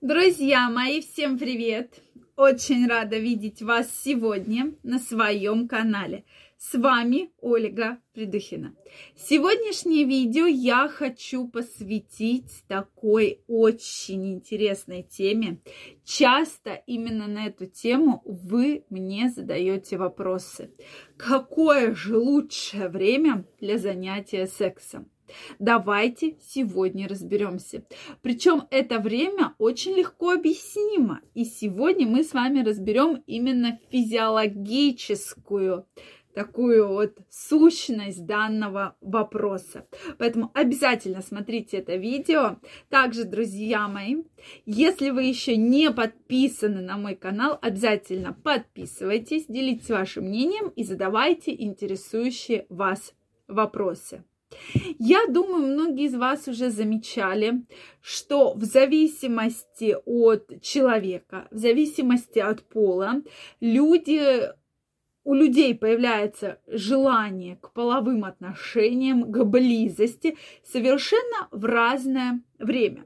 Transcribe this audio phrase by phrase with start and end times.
[0.00, 2.00] Друзья мои, всем привет!
[2.36, 6.24] Очень рада видеть вас сегодня на своем канале.
[6.56, 8.76] С вами Ольга Придухина.
[9.16, 15.58] Сегодняшнее видео я хочу посвятить такой очень интересной теме.
[16.04, 20.70] Часто именно на эту тему вы мне задаете вопросы.
[21.16, 25.10] Какое же лучшее время для занятия сексом?
[25.58, 27.84] Давайте сегодня разберемся.
[28.22, 31.20] Причем это время очень легко объяснимо.
[31.34, 35.86] И сегодня мы с вами разберем именно физиологическую
[36.38, 39.88] такую вот сущность данного вопроса.
[40.18, 42.58] Поэтому обязательно смотрите это видео.
[42.90, 44.22] Также, друзья мои,
[44.64, 51.52] если вы еще не подписаны на мой канал, обязательно подписывайтесь, делитесь вашим мнением и задавайте
[51.52, 53.14] интересующие вас
[53.48, 54.22] вопросы.
[54.98, 57.62] Я думаю, многие из вас уже замечали,
[58.00, 63.22] что в зависимости от человека, в зависимости от пола,
[63.60, 64.50] люди
[65.24, 73.04] у людей появляется желание к половым отношениям, к близости совершенно в разное время.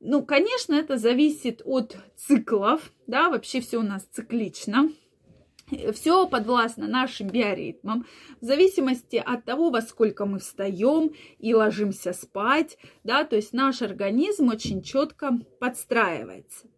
[0.00, 4.90] Ну, конечно, это зависит от циклов, да, вообще все у нас циклично
[5.92, 8.06] все подвластно нашим биоритмам,
[8.40, 13.82] в зависимости от того, во сколько мы встаем и ложимся спать, да, то есть наш
[13.82, 16.68] организм очень четко подстраивается.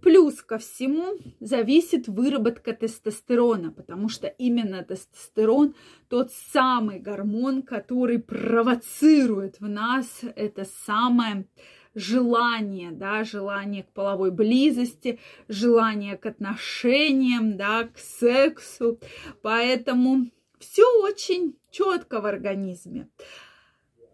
[0.00, 5.74] Плюс ко всему зависит выработка тестостерона, потому что именно тестостерон
[6.08, 11.46] тот самый гормон, который провоцирует в нас это самое
[11.94, 18.98] желание, да, желание к половой близости, желание к отношениям, да, к сексу.
[19.42, 23.08] Поэтому все очень четко в организме.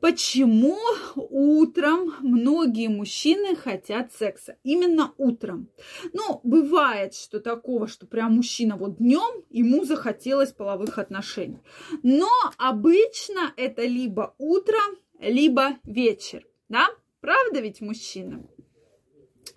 [0.00, 0.78] Почему
[1.16, 4.56] утром многие мужчины хотят секса?
[4.62, 5.68] Именно утром.
[6.12, 11.58] Ну, бывает, что такого, что прям мужчина вот днем ему захотелось половых отношений.
[12.02, 14.78] Но обычно это либо утро,
[15.18, 16.86] либо вечер, да?
[17.26, 18.40] Правда ведь, мужчина?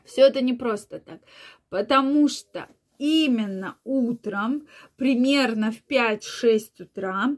[0.04, 1.20] Все это не просто так.
[1.70, 7.38] Потому что именно утром, примерно в 5-6 утра,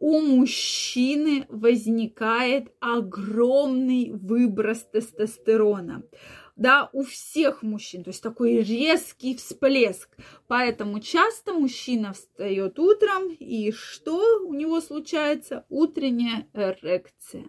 [0.00, 6.02] у мужчины возникает огромный выброс тестостерона.
[6.56, 10.08] Да, у всех мужчин, то есть такой резкий всплеск.
[10.48, 15.64] Поэтому часто мужчина встает утром, и что у него случается?
[15.68, 17.44] Утренняя эрекция.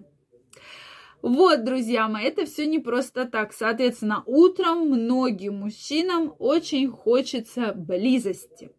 [1.22, 3.54] Вот, друзья мои, это все не просто так.
[3.54, 8.72] Соответственно, утром многим мужчинам очень хочется близости.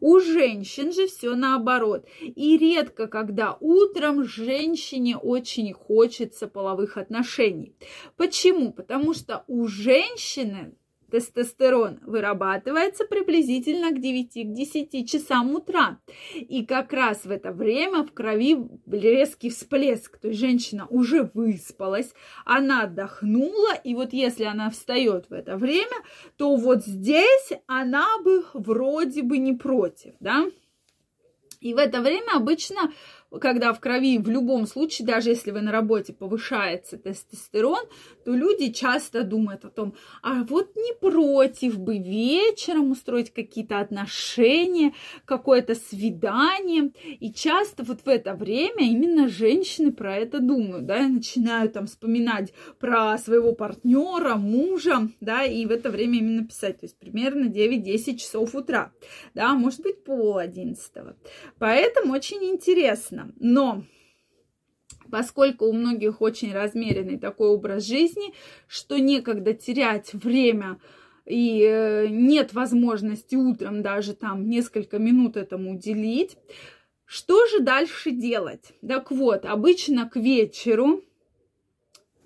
[0.00, 2.06] У женщин же все наоборот.
[2.20, 7.76] И редко, когда утром женщине очень хочется половых отношений.
[8.16, 8.72] Почему?
[8.72, 10.74] Потому что у женщины
[11.12, 15.98] Тестостерон вырабатывается приблизительно к 9-10 часам утра.
[16.34, 18.56] И как раз в это время в крови
[18.90, 20.16] резкий всплеск.
[20.16, 22.14] То есть женщина уже выспалась,
[22.46, 25.96] она отдохнула, и вот если она встает в это время,
[26.38, 30.46] то вот здесь она бы вроде бы не против, да?
[31.60, 32.90] И в это время обычно
[33.40, 37.84] когда в крови в любом случае, даже если вы на работе повышается тестостерон,
[38.24, 44.92] то люди часто думают о том, а вот не против бы вечером устроить какие-то отношения,
[45.24, 46.92] какое-то свидание.
[47.20, 51.86] И часто вот в это время именно женщины про это думают, да, и начинают там
[51.86, 57.48] вспоминать про своего партнера, мужа, да, и в это время именно писать, то есть примерно
[57.48, 58.92] 9-10 часов утра,
[59.34, 61.16] да, может быть пол одиннадцатого.
[61.58, 63.34] Поэтому очень интересно правильно.
[63.38, 63.84] Но
[65.10, 68.32] поскольку у многих очень размеренный такой образ жизни,
[68.66, 70.78] что некогда терять время
[71.26, 76.36] и э, нет возможности утром даже там несколько минут этому уделить,
[77.04, 78.72] что же дальше делать?
[78.86, 81.02] Так вот, обычно к вечеру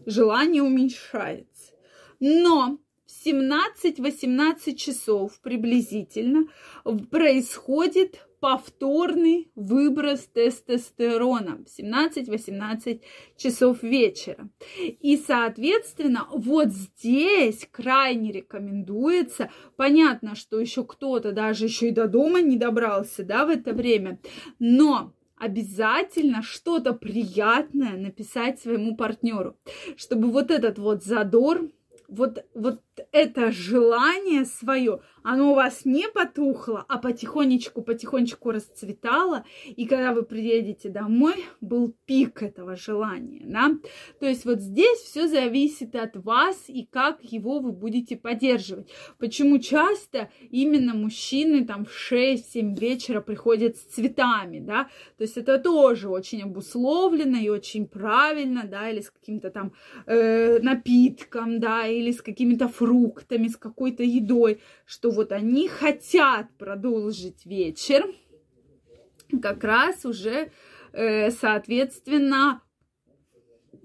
[0.07, 1.73] желание уменьшается.
[2.21, 6.47] Но в 17-18 часов приблизительно
[7.10, 13.01] происходит повторный выброс тестостерона в 17-18
[13.37, 14.48] часов вечера.
[14.78, 22.41] И, соответственно, вот здесь крайне рекомендуется, понятно, что еще кто-то даже еще и до дома
[22.41, 24.21] не добрался, да, в это время,
[24.60, 29.57] но обязательно что-то приятное написать своему партнеру,
[29.97, 31.69] чтобы вот этот вот задор
[32.09, 32.81] вот, вот
[33.13, 40.22] это желание свое, оно у вас не потухло, а потихонечку, потихонечку расцветало, и когда вы
[40.22, 43.71] приедете домой, был пик этого желания, да?
[44.21, 48.89] То есть вот здесь все зависит от вас и как его вы будете поддерживать.
[49.19, 54.84] Почему часто именно мужчины там в 6-7 вечера приходят с цветами, да?
[55.19, 59.72] То есть это тоже очень обусловлено и очень правильно, да, или с каким-то там
[60.07, 62.85] э, напитком, да, или с какими-то фруктами,
[63.48, 68.06] с какой-то едой, что вот они хотят продолжить вечер,
[69.42, 70.50] как раз уже,
[70.92, 72.62] э, соответственно,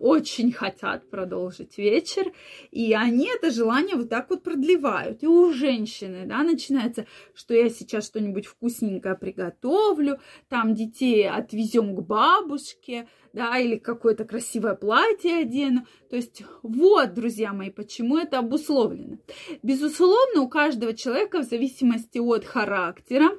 [0.02, 2.32] очень хотят продолжить вечер,
[2.72, 5.24] и они это желание вот так вот продлевают.
[5.24, 10.20] И у женщины, да, начинается, что я сейчас что-нибудь вкусненькое приготовлю,
[10.50, 15.86] там детей отвезем к бабушке, да, или какое-то красивое платье одену.
[16.10, 19.18] То есть вот, друзья мои, почему это обусловлено.
[19.64, 23.30] Безусловно, у каждого человека в зависимости от характера,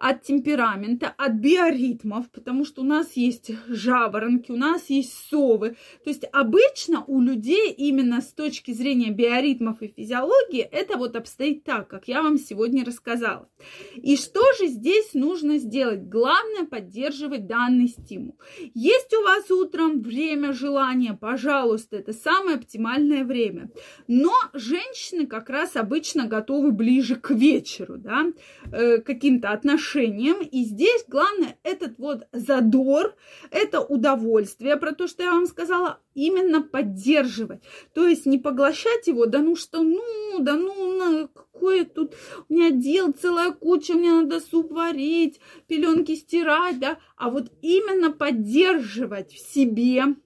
[0.00, 5.76] от темперамента, от биоритмов, потому что у нас есть жаворонки, у нас есть совы.
[6.04, 11.64] То есть обычно у людей именно с точки зрения биоритмов и физиологии это вот обстоит
[11.64, 13.48] так, как я вам сегодня рассказала.
[13.96, 16.08] И что же здесь нужно сделать?
[16.08, 18.38] Главное поддерживать данный стимул.
[18.74, 23.70] Есть у вас утром время желания, пожалуйста, это самое оптимальное время.
[24.06, 28.26] Но женщины как раз обычно готовы ближе к вечеру, да,
[28.70, 29.87] э, каким-то отношениям.
[29.96, 33.14] И здесь главное этот вот задор,
[33.50, 37.62] это удовольствие, про то, что я вам сказала, именно поддерживать.
[37.94, 42.14] То есть не поглощать его, да ну что, ну, да ну, на, какое тут
[42.48, 48.10] у меня дел целая куча, мне надо суп варить, пеленки стирать, да, а вот именно
[48.10, 50.16] поддерживать в себе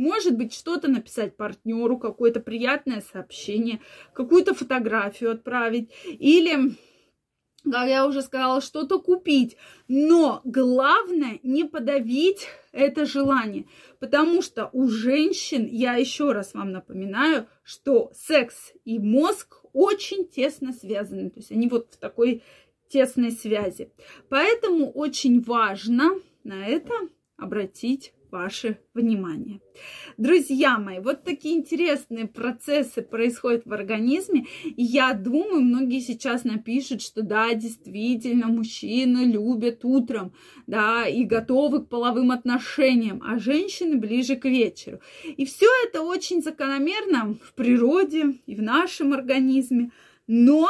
[0.00, 3.80] может быть, что-то написать партнеру, какое-то приятное сообщение,
[4.14, 6.74] какую-то фотографию отправить или
[7.64, 9.56] как я уже сказала, что-то купить.
[9.88, 13.66] Но главное не подавить это желание.
[13.98, 20.72] Потому что у женщин, я еще раз вам напоминаю, что секс и мозг очень тесно
[20.72, 21.30] связаны.
[21.30, 22.42] То есть они вот в такой
[22.88, 23.92] тесной связи.
[24.28, 26.10] Поэтому очень важно
[26.44, 26.92] на это
[27.36, 29.60] обратить ваше внимание.
[30.16, 34.46] Друзья мои, вот такие интересные процессы происходят в организме.
[34.64, 40.32] И я думаю, многие сейчас напишут, что да, действительно, мужчины любят утром,
[40.66, 45.00] да, и готовы к половым отношениям, а женщины ближе к вечеру.
[45.24, 49.90] И все это очень закономерно в природе и в нашем организме.
[50.26, 50.68] Но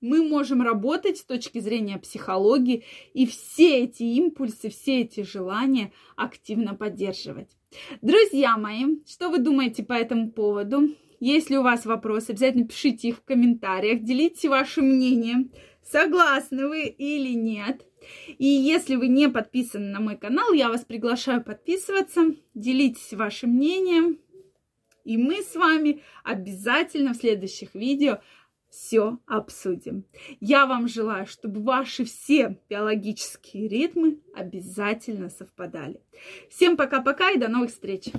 [0.00, 2.84] мы можем работать с точки зрения психологии
[3.14, 7.50] и все эти импульсы, все эти желания активно поддерживать.
[8.00, 10.94] Друзья мои, что вы думаете по этому поводу?
[11.20, 15.50] Если у вас вопросы, обязательно пишите их в комментариях, делитесь вашим мнением,
[15.82, 17.84] согласны вы или нет.
[18.38, 24.18] И если вы не подписаны на мой канал, я вас приглашаю подписываться, делитесь вашим мнением.
[25.04, 28.20] И мы с вами обязательно в следующих видео
[28.70, 30.04] все обсудим.
[30.40, 36.00] Я вам желаю, чтобы ваши все биологические ритмы обязательно совпадали.
[36.50, 38.12] Всем пока-пока и до новых встреч!